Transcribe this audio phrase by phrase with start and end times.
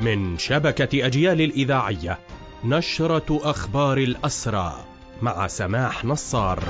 [0.00, 2.18] من شبكة أجيال الإذاعية
[2.64, 4.84] نشرة أخبار الأسرى
[5.22, 6.64] مع سماح نصار.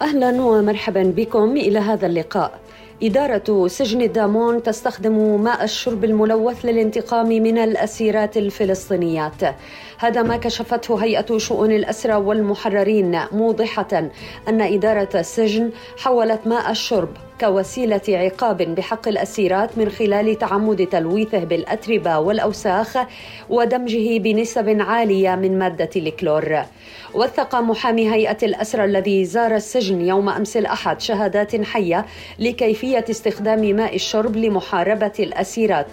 [0.00, 2.65] أهلا ومرحبا بكم إلى هذا اللقاء.
[3.02, 9.54] إدارة سجن الدامون تستخدم ماء الشرب الملوث للانتقام من الأسيرات الفلسطينيات.
[9.98, 14.10] هذا ما كشفته هيئة شؤون الأسرى والمحررين موضحة
[14.48, 17.08] أن إدارة السجن حولت ماء الشرب.
[17.40, 22.98] كوسيلة عقاب بحق الأسيرات من خلال تعمد تلويثه بالأتربة والأوساخ
[23.50, 26.62] ودمجه بنسب عالية من مادة الكلور.
[27.14, 32.06] وثق محامي هيئة الأسرى الذي زار السجن يوم أمس الأحد شهادات حية
[32.38, 35.92] لكيفية استخدام ماء الشرب لمحاربة الأسيرات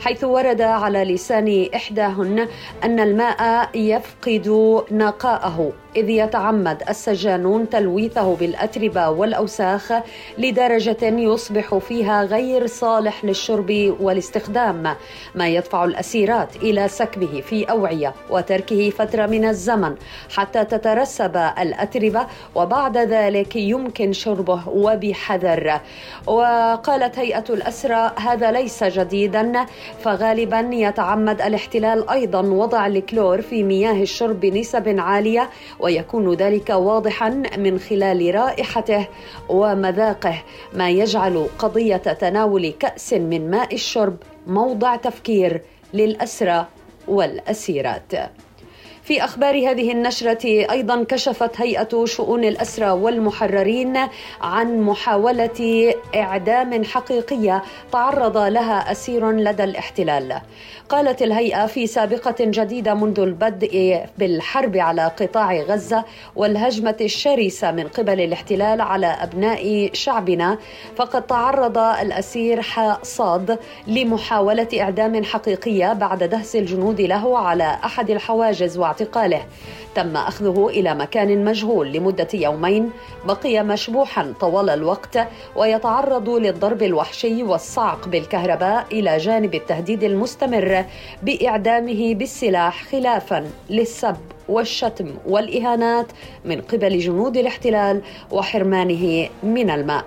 [0.00, 2.48] حيث ورد على لسان إحداهن
[2.84, 4.48] أن الماء يفقد
[4.90, 9.92] نقاءه إذ يتعمد السجانون تلويثه بالأتربة والأوساخ
[10.38, 10.83] لدرجة
[11.18, 14.94] يصبح فيها غير صالح للشرب والاستخدام
[15.34, 19.94] ما يدفع الأسيرات إلى سكبه في أوعية وتركه فترة من الزمن
[20.36, 25.80] حتى تترسب الأتربة وبعد ذلك يمكن شربه وبحذر.
[26.26, 29.66] وقالت هيئة الأسرى هذا ليس جديدا
[30.02, 37.78] فغالبا يتعمد الاحتلال أيضا وضع الكلور في مياه الشرب بنسب عالية ويكون ذلك واضحا من
[37.78, 39.06] خلال رائحته
[39.48, 40.42] ومذاقه.
[40.74, 45.62] ما يجعل قضية تناول كأس من ماء الشرب موضع تفكير
[45.94, 46.66] للأسرى
[47.08, 48.12] والأسيرات.
[49.04, 53.96] في أخبار هذه النشرة أيضا كشفت هيئة شؤون الأسرى والمحررين
[54.40, 60.40] عن محاولة إعدام حقيقية تعرض لها أسير لدى الاحتلال.
[60.88, 66.04] قالت الهيئة في سابقة جديدة منذ البدء بالحرب على قطاع غزة
[66.36, 70.58] والهجمة الشرسة من قبل الاحتلال على أبناء شعبنا
[70.96, 72.62] فقد تعرض الأسير
[73.02, 79.42] صاد لمحاولة إعدام حقيقية بعد دهس الجنود له على أحد الحواجز واعتقاله
[79.94, 82.90] تم أخذه إلى مكان مجهول لمدة يومين
[83.24, 85.18] بقي مشبوحا طوال الوقت
[85.56, 90.84] ويتعرض للضرب الوحشي والصعق بالكهرباء إلى جانب التهديد المستمر
[91.22, 94.16] بإعدامه بالسلاح خلافا للسب.
[94.48, 96.06] والشتم والإهانات
[96.44, 100.04] من قبل جنود الاحتلال وحرمانه من الماء.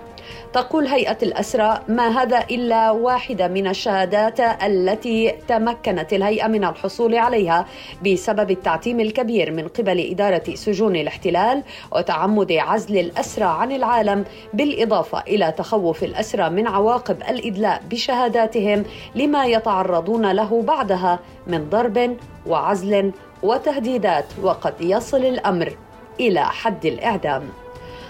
[0.54, 7.66] تقول هيئة الأسرى ما هذا إلا واحدة من الشهادات التي تمكنت الهيئة من الحصول عليها
[8.06, 15.54] بسبب التعتيم الكبير من قبل إدارة سجون الاحتلال وتعمد عزل الأسرى عن العالم بالإضافة إلى
[15.58, 18.84] تخوف الأسرى من عواقب الإدلاء بشهاداتهم
[19.16, 22.18] لما يتعرضون له بعدها من ضرب
[22.48, 23.12] وعزل
[23.44, 25.78] وتهديدات وقد يصل الأمر
[26.20, 27.50] إلى حد الإعدام.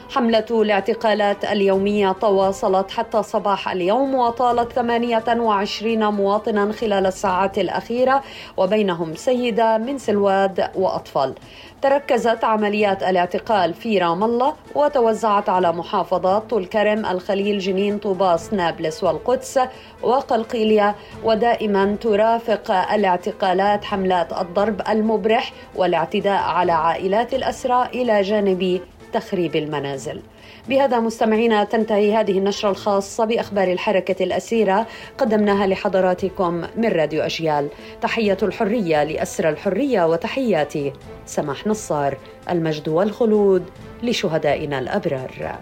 [0.09, 8.23] حملة الاعتقالات اليومية تواصلت حتى صباح اليوم وطالت 28 مواطنا خلال الساعات الأخيرة
[8.57, 11.35] وبينهم سيدة من سلواد وأطفال.
[11.81, 19.03] تركزت عمليات الاعتقال في رام الله وتوزعت على محافظات طول كرم الخليل جنين طوباس نابلس
[19.03, 19.59] والقدس
[20.03, 20.95] وقلقيلية.
[21.23, 28.81] ودائما ترافق الاعتقالات حملات الضرب المبرح والاعتداء على عائلات الأسرى إلى جانب
[29.13, 30.21] تخريب المنازل.
[30.69, 34.87] بهذا مستمعينا تنتهي هذه النشرة الخاصة بأخبار الحركة الأسيرة
[35.17, 37.67] قدمناها لحضراتكم من راديو أجيال.
[38.01, 40.93] تحية الحرية لأسر الحرية وتحياتي
[41.25, 42.17] سماح نصار
[42.49, 43.63] المجد والخلود
[44.03, 45.59] لشهدائنا الأبرار.